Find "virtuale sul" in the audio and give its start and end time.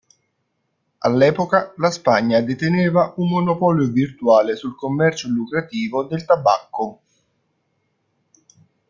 3.91-4.75